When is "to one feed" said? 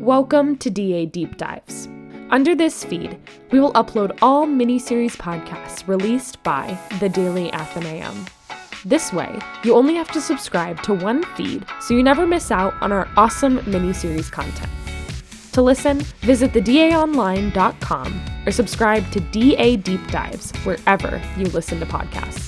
10.82-11.64